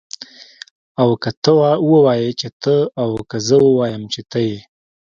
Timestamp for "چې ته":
2.39-2.75